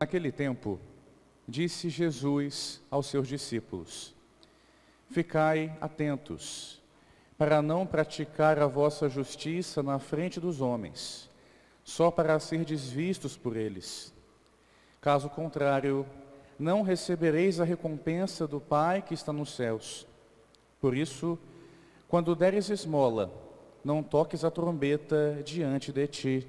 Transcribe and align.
Naquele 0.00 0.32
tempo, 0.32 0.80
disse 1.46 1.90
Jesus 1.90 2.80
aos 2.90 3.04
seus 3.04 3.28
discípulos: 3.28 4.14
Ficai 5.10 5.76
atentos, 5.78 6.80
para 7.36 7.60
não 7.60 7.86
praticar 7.86 8.58
a 8.60 8.66
vossa 8.66 9.10
justiça 9.10 9.82
na 9.82 9.98
frente 9.98 10.40
dos 10.40 10.62
homens, 10.62 11.28
só 11.84 12.10
para 12.10 12.40
ser 12.40 12.64
desvistos 12.64 13.36
por 13.36 13.58
eles. 13.58 14.14
Caso 15.02 15.28
contrário, 15.28 16.06
não 16.58 16.80
recebereis 16.80 17.60
a 17.60 17.64
recompensa 17.64 18.46
do 18.46 18.58
Pai 18.58 19.02
que 19.02 19.12
está 19.12 19.34
nos 19.34 19.54
céus. 19.54 20.06
Por 20.80 20.96
isso, 20.96 21.38
quando 22.08 22.34
deres 22.34 22.70
esmola, 22.70 23.30
não 23.84 24.02
toques 24.02 24.44
a 24.44 24.50
trombeta 24.50 25.42
diante 25.44 25.92
de 25.92 26.06
ti, 26.06 26.48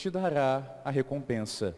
te 0.00 0.08
dará 0.08 0.80
a 0.82 0.90
recompensa. 0.90 1.76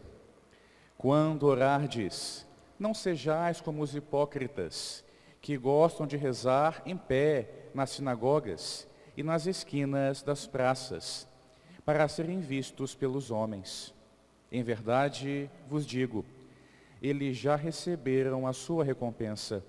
Quando 0.97 1.43
orardes, 1.43 2.47
não 2.79 2.93
sejais 2.93 3.59
como 3.59 3.83
os 3.83 3.93
hipócritas, 3.93 5.03
que 5.41 5.57
gostam 5.57 6.07
de 6.07 6.15
rezar 6.15 6.81
em 6.85 6.95
pé 6.95 7.67
nas 7.73 7.89
sinagogas 7.89 8.87
e 9.17 9.23
nas 9.23 9.45
esquinas 9.45 10.23
das 10.23 10.47
praças, 10.47 11.27
para 11.83 12.07
serem 12.07 12.39
vistos 12.39 12.95
pelos 12.95 13.29
homens. 13.29 13.93
Em 14.49 14.63
verdade 14.63 15.49
vos 15.67 15.85
digo, 15.85 16.23
eles 17.01 17.35
já 17.35 17.57
receberam 17.57 18.47
a 18.47 18.53
sua 18.53 18.85
recompensa. 18.85 19.61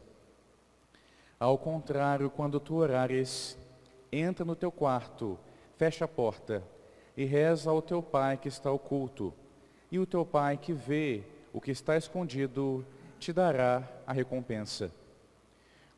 Ao 1.41 1.59
contrário, 1.59 2.31
quando 2.31 2.61
tu 2.61 2.77
orares, 2.77 3.59
entra 4.13 4.45
no 4.45 4.55
teu 4.55 4.71
quarto, 4.71 5.37
fecha 5.77 6.05
a 6.05 6.09
porta 6.09 6.63
e 7.17 7.25
reza 7.25 7.71
ao 7.71 7.81
teu 7.81 8.03
pai 8.03 8.37
que 8.37 8.49
está 8.49 8.71
oculto, 8.71 9.33
e 9.91 9.99
o 9.99 10.07
teu 10.07 10.25
pai 10.25 10.57
que 10.57 10.73
vê 10.73 11.23
o 11.53 11.61
que 11.61 11.71
está 11.71 11.97
escondido 11.97 12.85
te 13.19 13.33
dará 13.33 13.89
a 14.07 14.13
recompensa. 14.13 14.93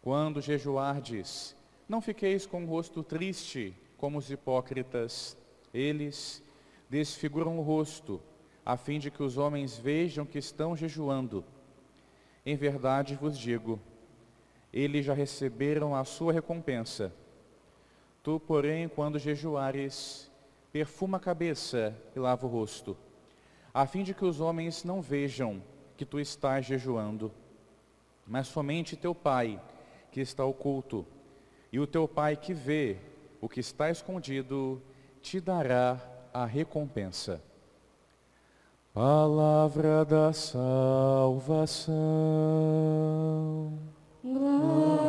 Quando 0.03 0.41
jejuardes, 0.41 1.57
não 1.89 2.01
fiqueis 2.01 2.47
com 2.47 2.63
o 2.63 2.67
rosto 2.67 3.03
triste 3.03 3.75
como 3.97 4.19
os 4.19 4.31
hipócritas. 4.31 5.37
Eles 5.73 6.43
desfiguram 6.89 7.59
o 7.59 7.63
rosto 7.63 8.21
a 8.65 8.77
fim 8.77 8.99
de 8.99 9.11
que 9.11 9.23
os 9.23 9.39
homens 9.39 9.79
vejam 9.79 10.27
que 10.27 10.39
estão 10.39 10.77
jejuando. 10.77 11.45
Em 12.45 12.57
verdade 12.57 13.15
vos 13.15 13.39
digo, 13.39 13.81
eles 14.73 15.07
já 15.07 15.15
receberam 15.15 15.95
a 15.95 16.05
sua 16.05 16.33
recompensa. 16.33 17.13
Tu, 18.23 18.41
porém, 18.41 18.89
quando 18.89 19.19
jejuares, 19.19 20.31
perfuma 20.77 21.17
a 21.17 21.21
cabeça 21.21 21.97
e 22.15 22.19
lava 22.19 22.45
o 22.45 22.51
rosto, 22.51 22.95
a 23.73 23.87
fim 23.87 24.03
de 24.03 24.13
que 24.13 24.27
os 24.27 24.43
homens 24.43 24.85
não 24.85 25.01
vejam 25.01 25.63
que 25.97 26.05
tu 26.05 26.21
estás 26.21 26.67
jejuando, 26.67 27.33
mas 28.27 28.47
somente 28.47 28.95
teu 28.95 29.15
Pai, 29.15 29.59
que 30.13 30.21
está 30.21 30.45
oculto, 30.45 31.07
e 31.73 31.81
o 31.81 31.87
teu 31.87 32.07
Pai 32.07 32.37
que 32.37 32.53
vê 32.53 32.99
o 33.41 33.49
que 33.49 33.59
está 33.59 33.89
escondido, 33.89 34.83
te 35.23 35.41
dará 35.41 35.99
a 36.31 36.45
recompensa. 36.45 37.43
Palavra 38.93 40.05
da 40.05 40.31
salvação. 40.35 41.95
Glória 44.23 45.06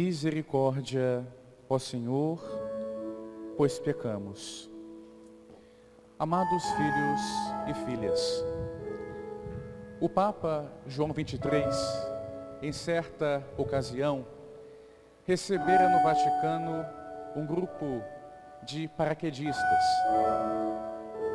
Misericórdia, 0.00 1.26
ó 1.68 1.76
Senhor, 1.76 2.38
pois 3.56 3.80
pecamos. 3.80 4.70
Amados 6.16 6.62
filhos 6.62 7.20
e 7.66 7.74
filhas, 7.84 8.44
o 10.00 10.08
Papa 10.08 10.70
João 10.86 11.12
23 11.12 11.66
em 12.62 12.70
certa 12.70 13.44
ocasião, 13.56 14.24
recebera 15.26 15.88
no 15.88 16.00
Vaticano 16.04 16.86
um 17.34 17.44
grupo 17.44 18.00
de 18.62 18.86
paraquedistas. 18.86 19.84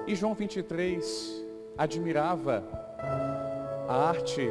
E 0.07 0.15
João 0.15 0.33
23 0.33 1.45
admirava 1.77 2.63
a 3.89 4.07
arte, 4.07 4.49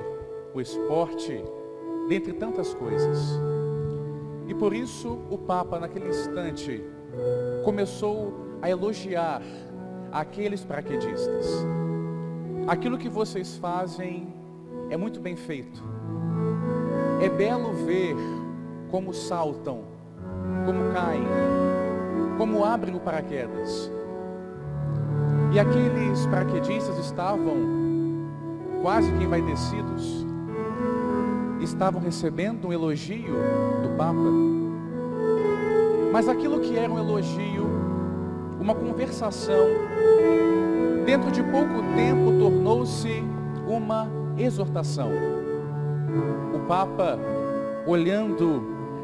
o 0.52 0.60
esporte, 0.60 1.42
dentre 2.10 2.34
tantas 2.34 2.74
coisas. 2.74 3.61
E 4.52 4.54
por 4.54 4.74
isso 4.74 5.18
o 5.30 5.38
Papa, 5.38 5.80
naquele 5.80 6.10
instante, 6.10 6.84
começou 7.64 8.58
a 8.60 8.68
elogiar 8.68 9.40
aqueles 10.12 10.62
paraquedistas. 10.62 11.46
Aquilo 12.68 12.98
que 12.98 13.08
vocês 13.08 13.56
fazem 13.56 14.30
é 14.90 14.96
muito 14.98 15.22
bem 15.22 15.36
feito 15.36 15.82
é 17.22 17.30
belo 17.30 17.72
ver 17.72 18.14
como 18.90 19.14
saltam, 19.14 19.84
como 20.66 20.92
caem, 20.92 21.24
como 22.36 22.62
abrem 22.62 22.94
o 22.94 23.00
paraquedas. 23.00 23.90
E 25.50 25.58
aqueles 25.58 26.26
paraquedistas 26.26 26.98
estavam 26.98 27.56
quase 28.82 29.10
que 29.12 29.24
envaidecidos, 29.24 30.26
estavam 31.62 32.00
recebendo 32.00 32.68
um 32.68 32.72
elogio 32.72 33.34
do 33.82 33.96
Papa. 33.96 34.18
Mas 36.12 36.28
aquilo 36.28 36.60
que 36.60 36.76
era 36.76 36.92
um 36.92 36.98
elogio, 36.98 37.66
uma 38.60 38.74
conversação, 38.74 39.66
dentro 41.06 41.30
de 41.30 41.42
pouco 41.42 41.82
tempo 41.94 42.38
tornou-se 42.38 43.24
uma 43.66 44.08
exortação. 44.36 45.10
O 46.54 46.58
Papa, 46.66 47.18
olhando 47.86 48.62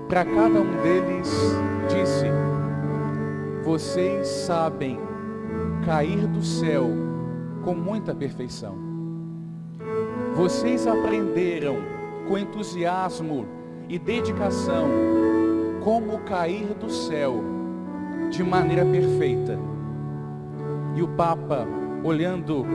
para 0.09 0.25
cada 0.25 0.61
um 0.61 0.83
deles, 0.83 1.31
disse: 1.89 2.27
Vocês 3.65 4.27
sabem 4.27 4.99
cair 5.85 6.27
do 6.27 6.43
céu 6.43 6.89
com 7.65 7.75
muita 7.75 8.15
perfeição. 8.15 8.77
Vocês 10.35 10.87
aprenderam 10.87 11.98
com 12.29 12.37
entusiasmo 12.37 13.47
e 13.89 13.99
dedicação 13.99 14.87
como 15.83 16.19
cair 16.21 16.75
do 16.75 16.91
céu 16.91 17.43
de 18.31 18.45
maneira 18.45 18.85
perfeita. 18.85 19.59
E 20.95 21.03
o 21.03 21.09
Papa, 21.09 21.67
olhando 22.05 22.67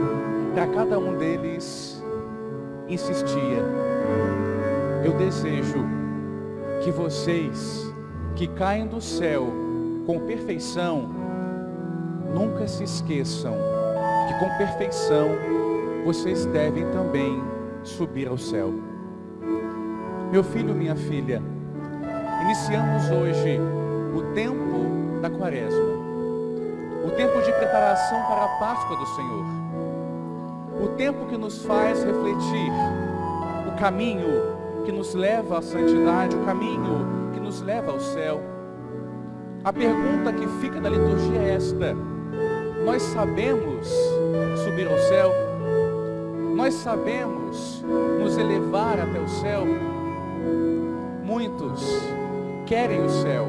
para 0.52 0.66
cada 0.66 0.98
um 0.98 1.16
deles, 1.16 2.02
insistia: 2.88 3.62
Eu 5.04 5.12
desejo 5.12 5.84
que 6.82 6.90
vocês 6.90 7.94
que 8.34 8.48
caem 8.48 8.88
do 8.88 9.00
céu 9.00 9.46
com 10.04 10.18
perfeição, 10.20 11.08
nunca 12.34 12.66
se 12.66 12.82
esqueçam 12.82 13.54
que 14.26 14.34
com 14.40 14.58
perfeição 14.58 15.28
vocês 16.04 16.44
devem 16.46 16.84
também 16.90 17.40
subir 17.84 18.26
ao 18.26 18.36
céu. 18.36 18.93
Meu 20.34 20.42
filho, 20.42 20.74
minha 20.74 20.96
filha, 20.96 21.40
iniciamos 22.42 23.08
hoje 23.08 23.56
o 24.16 24.34
tempo 24.34 25.20
da 25.22 25.30
quaresma, 25.30 25.78
o 27.06 27.10
tempo 27.16 27.40
de 27.40 27.52
preparação 27.52 28.20
para 28.24 28.42
a 28.42 28.48
Páscoa 28.58 28.96
do 28.96 29.06
Senhor 29.14 29.44
o 30.82 30.88
tempo 30.96 31.26
que 31.26 31.36
nos 31.36 31.64
faz 31.64 32.02
refletir, 32.02 32.72
o 33.68 33.78
caminho 33.78 34.26
que 34.84 34.90
nos 34.90 35.14
leva 35.14 35.58
à 35.58 35.62
santidade, 35.62 36.34
o 36.34 36.44
caminho 36.44 37.30
que 37.32 37.38
nos 37.38 37.62
leva 37.62 37.92
ao 37.92 38.00
céu. 38.00 38.40
A 39.62 39.72
pergunta 39.72 40.32
que 40.32 40.48
fica 40.60 40.80
da 40.80 40.88
liturgia 40.88 41.38
é 41.38 41.54
esta: 41.54 41.94
nós 42.84 43.02
sabemos 43.02 43.88
subir 44.64 44.88
ao 44.88 44.98
céu? 44.98 45.30
Nós 46.56 46.74
sabemos 46.74 47.84
nos 48.18 48.36
elevar 48.36 48.98
até 48.98 49.20
o 49.20 49.28
céu? 49.28 49.93
Muitos 51.24 51.82
querem 52.66 53.04
o 53.04 53.08
céu. 53.08 53.46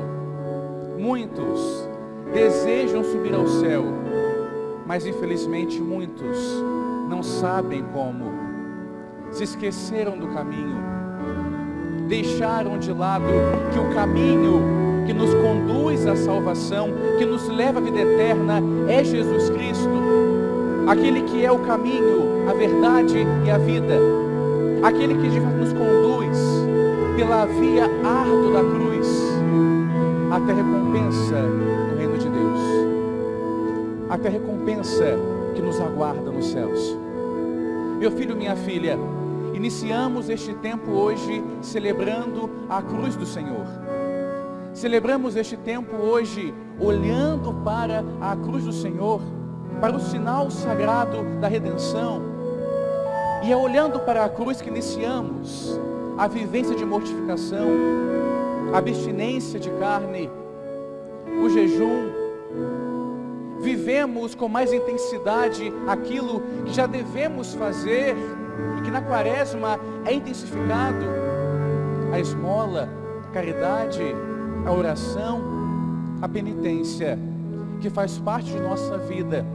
Muitos 0.97 1.89
desejam 2.33 3.03
subir 3.03 3.33
ao 3.33 3.47
céu, 3.47 3.83
mas 4.85 5.05
infelizmente 5.05 5.81
muitos 5.81 6.37
não 7.09 7.21
sabem 7.21 7.83
como. 7.93 8.25
Se 9.31 9.43
esqueceram 9.43 10.17
do 10.17 10.27
caminho, 10.27 10.77
deixaram 12.07 12.77
de 12.77 12.91
lado 12.91 13.25
que 13.73 13.79
o 13.79 13.93
caminho 13.93 14.85
que 15.05 15.13
nos 15.13 15.33
conduz 15.35 16.07
à 16.07 16.15
salvação, 16.15 16.89
que 17.17 17.25
nos 17.25 17.47
leva 17.47 17.79
à 17.79 17.81
vida 17.81 17.99
eterna, 17.99 18.61
é 18.87 19.03
Jesus 19.03 19.49
Cristo, 19.49 19.89
aquele 20.87 21.21
que 21.23 21.45
é 21.45 21.51
o 21.51 21.59
caminho, 21.59 22.49
a 22.49 22.53
verdade 22.53 23.25
e 23.45 23.51
a 23.51 23.57
vida, 23.57 23.99
aquele 24.83 25.15
que 25.15 25.39
nos 25.39 25.73
conduz 25.73 26.14
pela 27.15 27.45
via 27.45 27.85
árdua 28.03 28.51
da 28.51 28.69
cruz 28.69 29.07
até 30.31 30.51
recompensa 30.51 31.41
no 31.41 31.97
reino 31.97 32.17
de 32.17 32.27
Deus, 32.27 32.59
até 34.09 34.27
recompensa 34.27 35.17
que 35.55 35.61
nos 35.61 35.79
aguarda 35.79 36.29
nos 36.29 36.47
céus. 36.47 36.97
Meu 37.97 38.11
filho, 38.11 38.35
minha 38.35 38.55
filha, 38.57 38.99
iniciamos 39.53 40.29
este 40.29 40.53
tempo 40.55 40.91
hoje 40.91 41.41
celebrando 41.61 42.49
a 42.69 42.81
cruz 42.81 43.15
do 43.15 43.25
Senhor. 43.25 43.65
Celebramos 44.73 45.37
este 45.37 45.55
tempo 45.55 45.95
hoje 45.95 46.53
olhando 46.77 47.53
para 47.63 48.03
a 48.19 48.35
cruz 48.35 48.65
do 48.65 48.73
Senhor, 48.73 49.21
para 49.79 49.95
o 49.95 50.01
sinal 50.01 50.51
sagrado 50.51 51.23
da 51.39 51.47
redenção. 51.47 52.21
E 53.41 53.53
é 53.53 53.55
olhando 53.55 54.01
para 54.01 54.25
a 54.25 54.29
cruz 54.29 54.59
que 54.59 54.69
iniciamos 54.69 55.79
a 56.17 56.27
vivência 56.27 56.75
de 56.75 56.85
mortificação, 56.85 57.67
a 58.73 58.77
abstinência 58.77 59.59
de 59.59 59.69
carne, 59.71 60.29
o 61.43 61.49
jejum. 61.49 62.13
Vivemos 63.59 64.35
com 64.35 64.47
mais 64.47 64.71
intensidade 64.71 65.73
aquilo 65.87 66.41
que 66.65 66.73
já 66.73 66.85
devemos 66.85 67.53
fazer 67.53 68.15
e 68.77 68.81
que 68.81 68.91
na 68.91 69.01
quaresma 69.01 69.79
é 70.05 70.13
intensificado: 70.13 71.05
a 72.13 72.19
esmola, 72.19 72.89
a 73.27 73.33
caridade, 73.33 74.03
a 74.65 74.71
oração, 74.71 75.41
a 76.21 76.29
penitência, 76.29 77.19
que 77.81 77.89
faz 77.89 78.17
parte 78.17 78.51
de 78.51 78.59
nossa 78.59 78.97
vida 78.99 79.45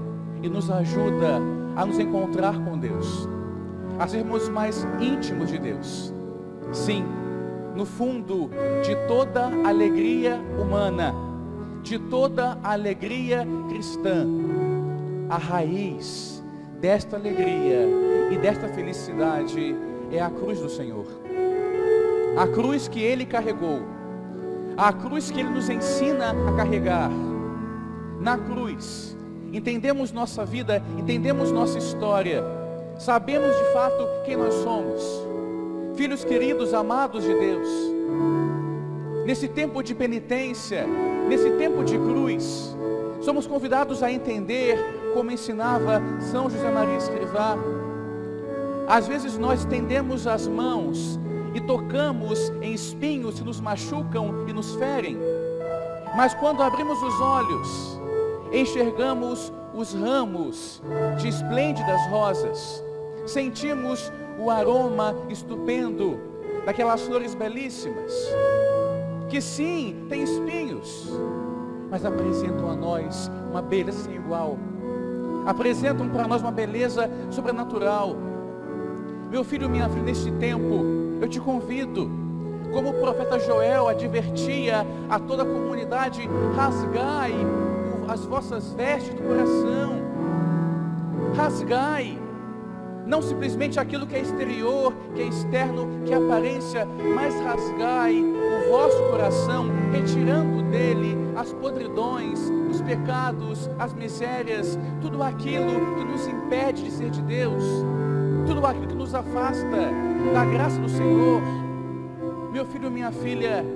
e 0.43 0.49
nos 0.49 0.71
ajuda 0.71 1.41
a 1.77 1.87
nos 1.87 1.99
encontrar 1.99 2.59
com 2.65 2.79
Deus, 2.79 3.29
a 3.99 4.07
sermos 4.07 4.49
mais 4.49 4.87
íntimos 5.01 5.49
de 5.49 5.59
Deus. 5.59 6.20
Sim, 6.73 7.05
no 7.75 7.85
fundo 7.85 8.49
de 8.85 8.95
toda 9.09 9.47
alegria 9.67 10.41
humana, 10.57 11.13
de 11.83 11.99
toda 11.99 12.59
alegria 12.63 13.45
cristã, 13.69 14.27
a 15.29 15.37
raiz 15.37 16.43
desta 16.81 17.17
alegria 17.17 17.89
e 18.31 18.39
desta 18.39 18.69
felicidade 18.69 19.75
é 20.13 20.21
a 20.21 20.31
cruz 20.31 20.61
do 20.61 20.71
Senhor. 20.71 21.07
A 22.37 22.47
cruz 22.47 22.87
que 22.87 23.01
Ele 23.01 23.27
carregou, 23.27 23.81
a 24.77 24.93
cruz 24.93 25.31
que 25.31 25.41
Ele 25.41 25.51
nos 25.51 25.69
ensina 25.69 26.31
a 26.49 26.57
carregar. 26.57 27.11
Na 28.21 28.39
cruz, 28.39 29.17
entendemos 29.53 30.13
nossa 30.13 30.45
vida, 30.45 30.81
entendemos 30.97 31.51
nossa 31.51 31.79
história, 31.79 32.45
sabemos 32.97 33.57
de 33.57 33.73
fato 33.73 34.07
quem 34.25 34.37
nós 34.37 34.55
somos 34.55 35.30
filhos 35.95 36.25
queridos, 36.25 36.73
amados 36.75 37.25
de 37.25 37.35
Deus, 37.35 37.69
nesse 39.25 39.49
tempo 39.49 39.83
de 39.83 39.95
penitência, 39.95 40.87
nesse 41.29 41.51
tempo 41.53 41.85
de 41.85 41.99
cruz, 41.99 42.77
somos 43.21 43.47
convidados 43.47 44.03
a 44.03 44.11
entender, 44.11 44.79
como 45.15 45.31
ensinava 45.31 46.03
São 46.21 46.49
José 46.49 46.71
Maria 46.71 46.97
Escrivá, 46.97 47.57
às 48.89 49.07
vezes 49.07 49.39
nós 49.39 49.61
estendemos 49.61 50.27
as 50.27 50.49
mãos 50.49 51.19
e 51.55 51.61
tocamos 51.61 52.51
em 52.61 52.73
espinhos 52.73 53.39
que 53.39 53.45
nos 53.45 53.61
machucam 53.61 54.49
e 54.49 54.53
nos 54.53 54.75
ferem, 54.77 55.17
mas 56.17 56.35
quando 56.35 56.63
abrimos 56.63 57.01
os 57.03 57.21
olhos, 57.21 58.01
enxergamos 58.53 59.53
os 59.75 59.95
ramos 59.95 60.83
de 61.19 61.29
esplêndidas 61.29 62.01
rosas, 62.09 62.83
sentimos 63.27 64.11
o 64.41 64.51
aroma 64.51 65.15
estupendo 65.29 66.19
daquelas 66.65 67.03
flores 67.03 67.35
belíssimas, 67.35 68.13
que 69.29 69.41
sim, 69.41 70.07
têm 70.09 70.23
espinhos, 70.23 71.13
mas 71.91 72.05
apresentam 72.05 72.71
a 72.71 72.75
nós 72.75 73.31
uma 73.51 73.61
beleza 73.61 74.05
sem 74.05 74.15
igual, 74.17 74.59
apresentam 75.47 76.09
para 76.09 76.27
nós 76.27 76.41
uma 76.41 76.51
beleza 76.51 77.11
sobrenatural. 77.31 78.17
Meu 79.31 79.45
filho, 79.45 79.69
minha 79.69 79.89
filha, 79.89 80.03
neste 80.03 80.31
tempo, 80.33 80.85
eu 81.21 81.29
te 81.29 81.39
convido, 81.39 82.11
como 82.73 82.91
o 82.91 82.95
profeta 82.95 83.39
Joel 83.39 83.89
advertia 83.89 84.87
a 85.09 85.19
toda 85.19 85.43
a 85.43 85.47
comunidade, 85.47 86.29
rasgai 86.57 87.35
as 88.09 88.25
vossas 88.25 88.73
vestes 88.73 89.15
do 89.15 89.23
coração, 89.23 89.93
rasgai 91.37 92.19
não 93.11 93.21
simplesmente 93.21 93.81
aquilo 93.81 94.07
que 94.07 94.15
é 94.15 94.21
exterior, 94.21 94.95
que 95.17 95.21
é 95.21 95.27
externo, 95.27 95.89
que 96.07 96.13
é 96.13 96.17
aparência, 96.17 96.87
mas 97.13 97.35
rasgai 97.41 98.23
o 98.23 98.71
vosso 98.71 99.03
coração, 99.11 99.67
retirando 99.91 100.63
dele 100.71 101.19
as 101.35 101.53
podridões, 101.53 102.39
os 102.71 102.81
pecados, 102.81 103.69
as 103.81 103.93
misérias, 103.93 104.79
tudo 105.01 105.25
aquilo 105.25 105.97
que 105.97 106.05
nos 106.05 106.25
impede 106.29 106.85
de 106.85 106.91
ser 106.93 107.11
de 107.11 107.21
Deus, 107.23 107.65
tudo 108.47 108.65
aquilo 108.65 108.87
que 108.87 108.95
nos 108.95 109.13
afasta 109.13 109.91
da 110.33 110.45
graça 110.45 110.81
do 110.81 110.89
Senhor. 110.89 111.43
Meu 112.53 112.65
filho, 112.65 112.93
minha 112.93 113.11
filha, 113.11 113.67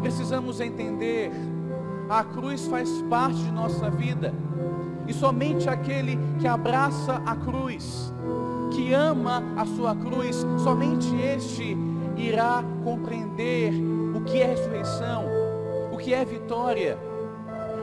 precisamos 0.00 0.60
entender, 0.60 1.30
a 2.08 2.24
cruz 2.24 2.66
faz 2.66 2.90
parte 3.02 3.36
de 3.36 3.52
nossa 3.52 3.90
vida, 3.90 4.32
e 5.06 5.12
somente 5.12 5.68
aquele 5.68 6.18
que 6.38 6.46
abraça 6.46 7.20
a 7.26 7.36
cruz, 7.36 8.14
que 8.68 8.92
ama 8.92 9.42
a 9.56 9.64
sua 9.64 9.94
cruz, 9.94 10.46
somente 10.62 11.14
este 11.16 11.76
irá 12.16 12.64
compreender 12.84 13.72
o 14.14 14.20
que 14.22 14.40
é 14.40 14.46
ressurreição, 14.46 15.24
o 15.92 15.96
que 15.96 16.12
é 16.12 16.24
vitória, 16.24 16.98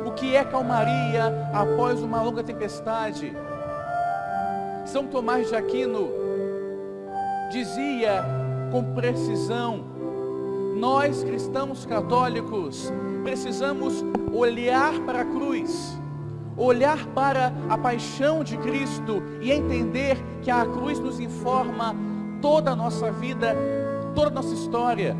o 0.06 0.12
que 0.12 0.36
é 0.36 0.44
calmaria 0.44 1.50
após 1.54 2.02
uma 2.02 2.22
longa 2.22 2.44
tempestade. 2.44 3.34
São 4.86 5.08
Tomás 5.08 5.50
de 5.50 5.56
Aquino 5.56 6.10
dizia 7.52 8.24
com 8.72 8.94
precisão: 8.94 9.84
nós 10.76 11.24
cristãos 11.24 11.86
católicos 11.86 12.92
precisamos 13.24 14.04
olhar 14.34 14.94
para 15.06 15.22
a 15.22 15.26
cruz 15.26 16.00
olhar 16.58 17.06
para 17.08 17.54
a 17.70 17.78
paixão 17.78 18.44
de 18.44 18.58
Cristo 18.58 19.22
e 19.42 19.52
entender 19.52 20.18
que 20.42 20.50
a 20.50 20.66
cruz 20.66 21.00
nos 21.00 21.20
informa 21.20 21.96
toda 22.42 22.72
a 22.72 22.76
nossa 22.76 23.12
vida, 23.12 23.56
toda 24.14 24.28
a 24.28 24.34
nossa 24.34 24.54
história. 24.54 25.16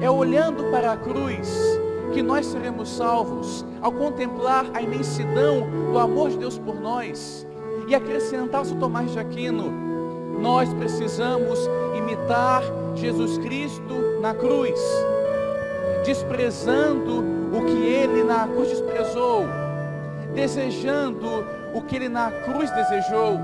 É 0.00 0.10
olhando 0.10 0.70
para 0.70 0.92
a 0.92 0.96
cruz 0.96 1.48
que 2.12 2.22
nós 2.22 2.46
seremos 2.46 2.88
salvos, 2.88 3.66
ao 3.82 3.92
contemplar 3.92 4.64
a 4.72 4.80
imensidão 4.80 5.66
do 5.92 5.98
amor 5.98 6.30
de 6.30 6.38
Deus 6.38 6.58
por 6.58 6.80
nós. 6.80 7.46
E 7.86 7.94
acrescentar 7.94 8.62
o 8.62 8.74
Tomás 8.76 9.12
de 9.12 9.18
Aquino, 9.18 9.70
nós 10.40 10.72
precisamos 10.74 11.58
imitar 11.96 12.62
Jesus 12.94 13.38
Cristo 13.38 14.20
na 14.20 14.34
cruz, 14.34 14.78
desprezando 16.04 17.24
o 17.52 17.64
que 17.64 17.86
ele 17.86 18.24
na 18.24 18.46
cruz 18.46 18.68
desprezou 18.68 19.67
desejando 20.34 21.44
o 21.74 21.82
que 21.82 21.96
ele 21.96 22.08
na 22.08 22.30
cruz 22.30 22.70
desejou. 22.70 23.38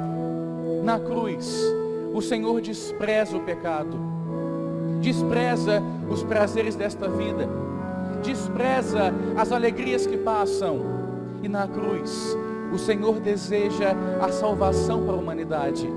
Na 0.83 0.99
cruz, 0.99 1.61
o 2.13 2.21
Senhor 2.21 2.61
despreza 2.61 3.37
o 3.37 3.41
pecado, 3.41 3.99
despreza 5.01 5.83
os 6.09 6.23
prazeres 6.23 6.77
desta 6.77 7.09
vida, 7.09 7.49
despreza 8.23 9.13
as 9.37 9.51
alegrias 9.51 10.07
que 10.07 10.17
passam, 10.17 10.81
e 11.43 11.49
na 11.49 11.67
cruz, 11.67 12.37
o 12.73 12.79
Senhor 12.79 13.21
deseja 13.21 13.95
a 14.21 14.31
salvação 14.31 15.05
para 15.05 15.15
a 15.15 15.19
humanidade. 15.19 15.89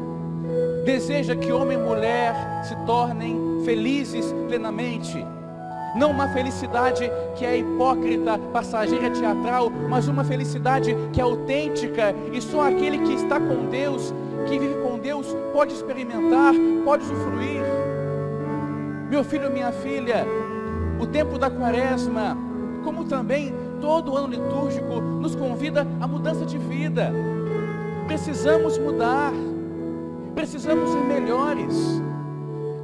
Deseja 0.86 1.36
que 1.36 1.51
homem 1.51 1.77
e 1.77 1.82
mulher 1.82 2.34
se 2.63 2.75
tornem 2.86 3.62
felizes 3.65 4.34
plenamente 4.48 5.25
não 5.98 6.12
uma 6.12 6.27
felicidade 6.30 7.12
que 7.36 7.46
é 7.46 7.58
hipócrita, 7.58 8.38
passageira, 8.54 9.10
teatral, 9.10 9.70
mas 9.89 10.08
uma 10.08 10.24
felicidade 10.24 10.96
que 11.12 11.20
é 11.20 11.24
autêntica 11.24 12.13
e 12.32 12.42
só 12.42 12.68
aquele 12.68 13.00
que 13.00 13.13
está 13.13 13.39
com 13.39 13.66
Deus, 13.66 14.13
que 14.48 14.60
vive 14.60 14.75
com 14.82 15.00
Deus, 15.00 15.36
pode 15.51 15.74
experimentar, 15.74 16.54
pode 16.86 17.04
usufruir. 17.04 17.63
Meu 19.10 19.24
filho, 19.24 19.51
minha 19.51 19.72
filha, 19.72 20.25
o 21.00 21.08
tempo 21.08 21.39
da 21.39 21.50
quaresma, 21.50 22.38
como 22.84 23.04
também 23.06 23.54
todo 23.82 24.16
ano 24.16 24.27
litúrgico, 24.27 25.01
nos 25.01 25.36
convida 25.36 25.88
à 26.00 26.08
mudança 26.08 26.46
de 26.46 26.58
vida. 26.58 27.12
Precisamos 28.06 28.77
mudar, 28.77 29.32
precisamos 30.36 30.92
ser 30.92 31.00
melhores. 31.00 32.01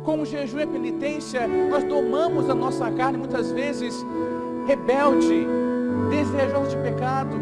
Com 0.03 0.21
o 0.21 0.25
jejum 0.25 0.59
e 0.59 0.63
a 0.63 0.67
penitência, 0.67 1.47
nós 1.47 1.83
domamos 1.85 2.49
a 2.49 2.53
nossa 2.53 2.91
carne 2.91 3.17
muitas 3.17 3.51
vezes 3.51 3.95
rebelde, 4.67 5.47
desejosa 6.09 6.71
de 6.71 6.77
pecado. 6.77 7.37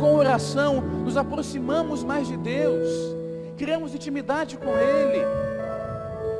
Com 0.00 0.16
oração, 0.16 0.80
nos 0.80 1.16
aproximamos 1.16 2.02
mais 2.02 2.26
de 2.26 2.36
Deus, 2.36 2.88
criamos 3.56 3.94
intimidade 3.94 4.56
com 4.56 4.70
Ele. 4.70 5.24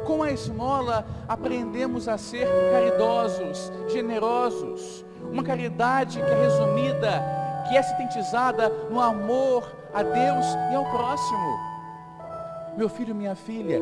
Com 0.04 0.20
a 0.20 0.32
esmola, 0.32 1.06
aprendemos 1.28 2.08
a 2.08 2.18
ser 2.18 2.48
caridosos, 2.72 3.70
generosos. 3.88 5.04
Uma 5.30 5.44
caridade 5.44 6.18
que 6.18 6.28
é 6.28 6.42
resumida, 6.42 7.22
que 7.68 7.76
é 7.76 7.82
sintetizada 7.84 8.68
no 8.90 9.00
amor 9.00 9.62
a 9.94 10.02
Deus 10.02 10.46
e 10.72 10.74
ao 10.74 10.84
próximo. 10.90 11.58
Meu 12.76 12.88
filho, 12.88 13.14
minha 13.14 13.36
filha, 13.36 13.80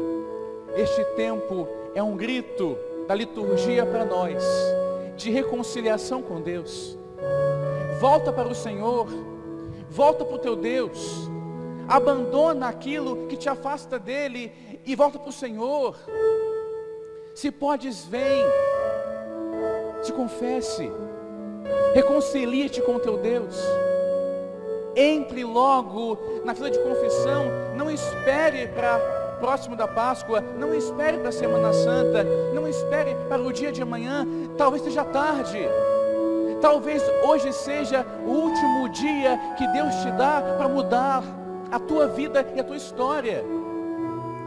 este 0.76 1.04
tempo 1.16 1.66
é 1.94 2.02
um 2.02 2.16
grito 2.16 2.76
da 3.08 3.14
liturgia 3.14 3.84
para 3.84 4.04
nós, 4.04 4.44
de 5.16 5.30
reconciliação 5.30 6.22
com 6.22 6.40
Deus. 6.40 6.96
Volta 8.00 8.32
para 8.32 8.48
o 8.48 8.54
Senhor, 8.54 9.08
volta 9.88 10.24
para 10.24 10.36
o 10.36 10.38
teu 10.38 10.56
Deus, 10.56 11.28
abandona 11.88 12.68
aquilo 12.68 13.26
que 13.26 13.36
te 13.36 13.48
afasta 13.48 13.98
dele 13.98 14.52
e 14.86 14.94
volta 14.94 15.18
para 15.18 15.28
o 15.28 15.32
Senhor. 15.32 15.96
Se 17.34 17.50
podes, 17.50 18.04
vem, 18.04 18.44
se 20.02 20.12
confesse, 20.12 20.90
reconcilie-te 21.94 22.80
com 22.82 22.98
teu 22.98 23.18
Deus. 23.18 23.56
Entre 24.94 25.44
logo 25.44 26.18
na 26.44 26.54
fila 26.54 26.70
de 26.70 26.78
confissão, 26.78 27.44
não 27.76 27.90
espere 27.90 28.68
para 28.68 29.19
próximo 29.40 29.74
da 29.74 29.88
Páscoa, 29.88 30.44
não 30.58 30.72
espere 30.74 31.18
para 31.18 31.30
a 31.30 31.32
Semana 31.32 31.72
Santa, 31.72 32.24
não 32.54 32.68
espere 32.68 33.16
para 33.28 33.42
o 33.42 33.52
dia 33.52 33.72
de 33.72 33.82
amanhã, 33.82 34.26
talvez 34.56 34.84
seja 34.84 35.02
tarde. 35.02 35.58
Talvez 36.60 37.02
hoje 37.26 37.52
seja 37.52 38.06
o 38.26 38.30
último 38.30 38.88
dia 38.90 39.40
que 39.56 39.66
Deus 39.68 39.94
te 39.96 40.10
dá 40.12 40.42
para 40.58 40.68
mudar 40.68 41.24
a 41.72 41.78
tua 41.78 42.06
vida 42.06 42.46
e 42.54 42.60
a 42.60 42.64
tua 42.64 42.76
história. 42.76 43.42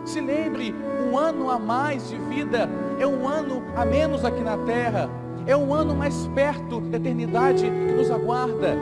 Se 0.06 0.22
lembre, 0.22 0.76
um 1.10 1.18
ano 1.18 1.50
a 1.50 1.58
mais 1.58 2.10
de 2.10 2.18
vida 2.18 2.70
é 3.00 3.08
um 3.08 3.28
ano 3.28 3.64
a 3.76 3.84
menos 3.84 4.24
aqui 4.24 4.42
na 4.42 4.58
terra, 4.60 5.10
é 5.48 5.58
um 5.58 5.74
ano 5.74 5.96
mais 5.96 6.28
perto 6.36 6.80
da 6.82 6.98
eternidade 6.98 7.64
que 7.64 7.94
nos 7.94 8.12
aguarda. 8.12 8.78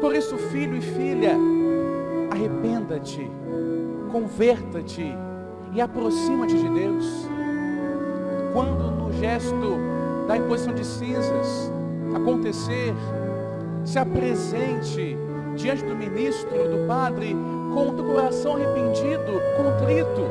Por 0.00 0.14
isso, 0.14 0.36
filho 0.36 0.76
e 0.76 0.80
filha, 0.80 1.36
arrependa-te, 2.30 3.30
converta-te 4.12 5.16
e 5.72 5.80
aproxima-te 5.80 6.58
de 6.58 6.68
Deus. 6.68 7.28
Quando 8.52 8.90
no 8.90 9.12
gesto 9.14 9.78
da 10.28 10.36
imposição 10.36 10.74
de 10.74 10.84
cinzas 10.84 11.72
acontecer, 12.14 12.94
se 13.84 13.98
apresente 13.98 15.16
diante 15.56 15.84
do 15.84 15.96
ministro, 15.96 16.68
do 16.68 16.86
padre, 16.86 17.34
com 17.74 17.88
o 17.88 18.12
coração 18.12 18.56
arrependido, 18.56 19.32
contrito, 19.56 20.22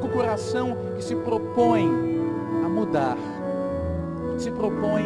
com 0.00 0.06
o 0.06 0.10
coração 0.10 0.76
que 0.94 1.02
se 1.02 1.16
propõe 1.16 1.88
a 2.64 2.68
mudar, 2.68 3.16
se 4.36 4.50
propõe 4.50 5.04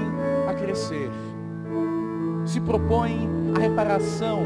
a 0.49 0.55
crescer, 0.55 1.11
se 2.45 2.61
propõe 2.61 3.29
a 3.57 3.61
reparação 3.61 4.41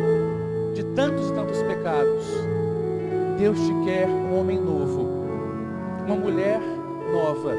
de 0.74 0.84
tantos 0.84 1.30
e 1.30 1.32
tantos 1.32 1.62
pecados. 1.62 2.63
Deus 3.38 3.58
te 3.58 3.74
quer 3.84 4.06
um 4.08 4.38
homem 4.38 4.60
novo, 4.60 5.08
uma 6.06 6.14
mulher 6.14 6.60
nova. 7.12 7.52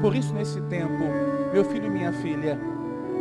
Por 0.00 0.14
isso, 0.14 0.32
nesse 0.32 0.60
tempo, 0.62 1.04
meu 1.52 1.64
filho 1.64 1.86
e 1.86 1.90
minha 1.90 2.12
filha, 2.12 2.58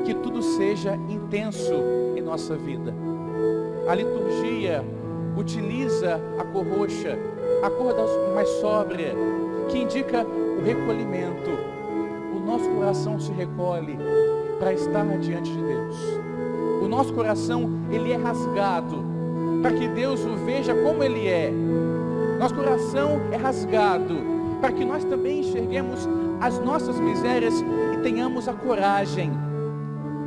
que 0.04 0.14
tudo 0.14 0.44
seja 0.44 0.96
intenso 1.10 1.74
em 2.16 2.22
nossa 2.22 2.56
vida. 2.56 2.94
A 3.88 3.96
liturgia 3.96 4.86
utiliza 5.36 6.22
a 6.38 6.44
cor 6.44 6.66
roxa, 6.68 7.18
a 7.64 7.70
cor 7.70 7.96
mais 8.36 8.48
sóbria, 8.62 9.16
que 9.70 9.80
indica 9.80 10.24
o 10.24 10.64
recolhimento. 10.64 11.50
O 12.36 12.40
nosso 12.46 12.70
coração 12.70 13.20
se 13.20 13.32
recolhe 13.32 13.98
para 14.60 14.72
estar 14.72 15.04
diante 15.18 15.52
de 15.52 15.64
Deus. 15.64 15.98
O 16.84 16.88
nosso 16.88 17.12
coração, 17.12 17.68
ele 17.92 18.12
é 18.12 18.18
rasgado 18.18 19.15
para 19.66 19.74
que 19.74 19.88
Deus 19.88 20.24
o 20.24 20.36
veja 20.46 20.76
como 20.76 21.04
ele 21.04 21.28
é. 21.28 21.50
Nosso 22.38 22.54
coração 22.54 23.20
é 23.32 23.36
rasgado 23.36 24.16
para 24.62 24.72
que 24.72 24.86
nós 24.86 25.04
também 25.04 25.40
enxerguemos 25.40 26.08
as 26.40 26.60
nossas 26.60 27.00
misérias 27.00 27.56
e 27.96 27.98
tenhamos 28.04 28.48
a 28.48 28.54
coragem 28.54 29.32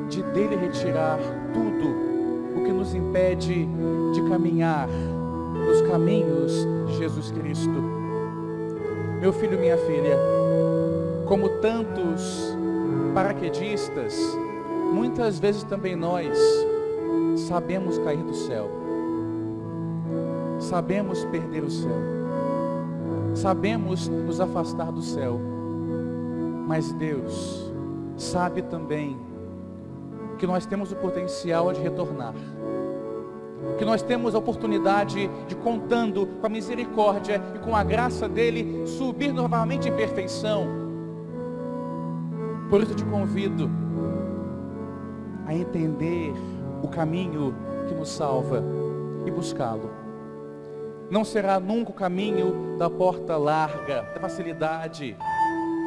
de 0.09 0.25
dele 0.25 0.57
retirar 0.57 1.21
tudo 1.55 2.59
o 2.59 2.65
que 2.65 2.73
nos 2.73 2.93
impede 2.97 3.69
de 4.13 4.23
caminhar 4.29 4.89
nos 4.89 5.83
caminhos 5.83 6.67
de 6.89 6.97
Jesus 6.97 7.31
Cristo. 7.31 7.81
Meu 9.21 9.33
filho, 9.33 9.57
minha 9.57 9.79
filha, 9.79 10.19
como 11.27 11.49
tantos 11.61 12.57
paraquedistas, 13.15 14.19
muitas 14.93 15.39
vezes 15.39 15.63
também 15.63 15.95
nós 15.95 16.37
sabemos 17.37 17.99
cair 17.99 18.25
do 18.25 18.35
céu, 18.35 18.88
sabemos 20.59 21.25
perder 21.27 21.65
o 21.65 21.71
céu, 21.71 22.01
sabemos 23.35 24.09
nos 24.09 24.41
afastar 24.41 24.91
do 24.93 25.03
céu, 25.03 25.41
mas 26.67 26.93
Deus 26.93 27.73
sabe 28.17 28.63
também 28.63 29.17
que 30.39 30.47
nós 30.47 30.67
temos 30.67 30.93
o 30.93 30.97
potencial 30.97 31.73
de 31.73 31.81
retornar. 31.81 32.35
Que 33.77 33.85
nós 33.85 34.03
temos 34.03 34.35
a 34.35 34.39
oportunidade 34.39 35.29
de, 35.47 35.57
contando 35.57 36.27
com 36.41 36.47
a 36.47 36.49
misericórdia 36.49 37.43
e 37.55 37.59
com 37.59 37.75
a 37.75 37.83
graça 37.83 38.29
dele, 38.29 38.87
subir 38.87 39.33
novamente 39.33 39.89
em 39.89 39.93
perfeição. 39.93 40.67
Por 42.71 42.83
isso 42.83 42.95
te 42.95 43.05
convido 43.05 43.69
a 45.47 45.55
entender 45.55 46.33
o 46.83 46.89
caminho 46.89 47.55
que 47.89 47.95
nos 47.95 48.11
salva 48.11 48.63
e 49.27 49.31
buscá-lo. 49.31 50.08
Não 51.11 51.25
será 51.25 51.59
nunca 51.59 51.91
o 51.91 51.95
caminho 51.95 52.77
da 52.79 52.91
porta 52.91 53.37
larga, 53.37 54.03
da 54.15 54.21
facilidade, 54.21 55.17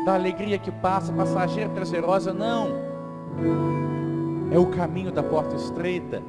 da 0.05 0.15
alegria 0.15 0.57
que 0.57 0.71
passa, 0.71 1.13
passageira, 1.13 1.69
prazerosa, 1.69 2.33
não 2.33 2.91
é 4.51 4.59
o 4.59 4.65
caminho 4.65 5.11
da 5.11 5.23
porta 5.23 5.55
estreita. 5.55 6.21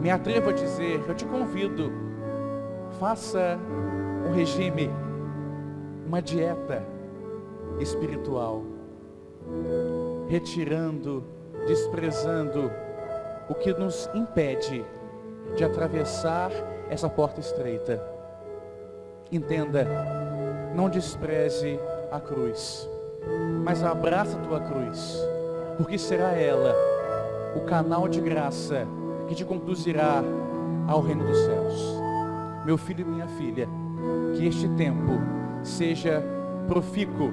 Me 0.00 0.10
atrevo 0.10 0.50
a 0.50 0.52
dizer, 0.52 1.02
eu 1.08 1.14
te 1.14 1.24
convido, 1.24 1.92
faça 2.98 3.58
um 4.28 4.32
regime, 4.34 4.90
uma 6.06 6.20
dieta 6.20 6.84
espiritual, 7.78 8.64
retirando, 10.28 11.24
desprezando 11.68 12.70
o 13.48 13.54
que 13.54 13.72
nos 13.72 14.10
impede 14.12 14.84
de 15.54 15.64
atravessar 15.64 16.50
essa 16.90 17.08
porta 17.08 17.40
estreita. 17.40 18.02
Entenda, 19.30 19.86
não 20.74 20.88
despreze 20.88 21.78
a 22.10 22.20
cruz, 22.20 22.88
mas 23.64 23.82
abraça 23.82 24.36
a 24.36 24.40
tua 24.40 24.60
cruz 24.60 25.16
porque 25.76 25.98
será 25.98 26.32
ela 26.32 26.74
o 27.54 27.60
canal 27.60 28.08
de 28.08 28.20
graça 28.20 28.86
que 29.28 29.34
te 29.34 29.44
conduzirá 29.44 30.22
ao 30.86 31.00
reino 31.00 31.24
dos 31.24 31.38
céus. 31.38 32.00
Meu 32.64 32.78
filho 32.78 33.02
e 33.02 33.04
minha 33.04 33.28
filha, 33.28 33.68
que 34.34 34.46
este 34.46 34.68
tempo 34.70 35.12
seja 35.62 36.22
profícuo, 36.66 37.32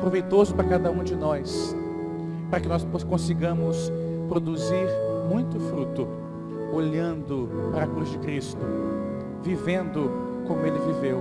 proveitoso 0.00 0.54
para 0.54 0.68
cada 0.68 0.90
um 0.90 1.02
de 1.02 1.14
nós, 1.14 1.74
para 2.50 2.60
que 2.60 2.68
nós 2.68 2.84
consigamos 3.04 3.90
produzir 4.28 4.86
muito 5.28 5.58
fruto, 5.60 6.06
olhando 6.72 7.48
para 7.70 7.84
a 7.84 7.86
cruz 7.86 8.10
de 8.10 8.18
Cristo, 8.18 8.64
vivendo 9.42 10.10
como 10.46 10.64
Ele 10.64 10.78
viveu. 10.78 11.18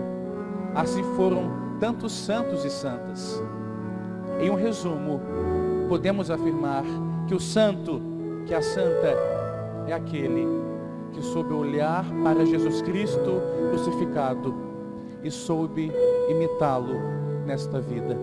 Assim 0.74 1.04
foram 1.16 1.52
tantos 1.80 2.14
santos 2.14 2.64
e 2.64 2.70
santas. 2.70 3.44
Em 4.40 4.50
um 4.50 4.56
resumo, 4.56 5.20
podemos 5.90 6.32
afirmar 6.32 6.84
que 7.28 7.36
o 7.36 7.40
santo, 7.40 8.02
que 8.46 8.54
a 8.54 8.62
santa, 8.62 9.16
é 9.88 9.94
aquele 9.94 10.48
que 11.12 11.22
soube 11.22 11.54
olhar 11.54 12.06
para 12.24 12.46
Jesus 12.46 12.82
Cristo 12.82 13.42
crucificado 13.72 14.56
e 15.24 15.30
soube 15.30 15.92
imitá-lo 16.30 16.96
nesta 17.46 17.80
vida. 17.82 18.18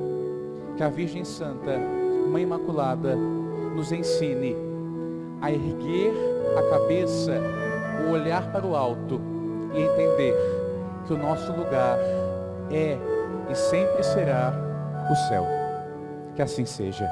Que 0.76 0.82
a 0.82 0.88
Virgem 0.88 1.24
Santa, 1.24 1.78
Mãe 2.30 2.42
Imaculada, 2.42 3.16
nos 3.74 3.92
ensine 3.92 4.56
a 5.40 5.52
erguer 5.52 6.12
a 6.56 6.62
cabeça, 6.70 7.40
o 8.06 8.12
olhar 8.12 8.50
para 8.52 8.66
o 8.66 8.76
alto 8.76 9.20
e 9.74 9.80
entender 9.82 10.34
que 11.06 11.12
o 11.12 11.18
nosso 11.18 11.52
lugar 11.52 11.98
é 12.70 12.98
e 13.50 13.54
sempre 13.54 14.02
será 14.02 14.52
o 15.10 15.16
céu. 15.28 15.46
Que 16.36 16.42
assim 16.42 16.64
seja. 16.64 17.08